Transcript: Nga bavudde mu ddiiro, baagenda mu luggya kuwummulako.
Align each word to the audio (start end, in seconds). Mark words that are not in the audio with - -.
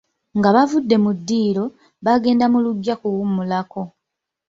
Nga 0.37 0.49
bavudde 0.55 0.95
mu 1.03 1.11
ddiiro, 1.19 1.65
baagenda 2.05 2.45
mu 2.53 2.59
luggya 2.65 2.95
kuwummulako. 3.01 3.81